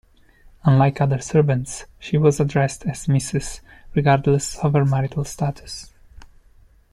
[0.63, 3.59] Unlike other servants, she was addressed as Mrs
[3.93, 5.93] regardless of her marital status.